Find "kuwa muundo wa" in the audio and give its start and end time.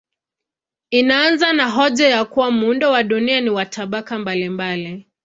2.25-3.03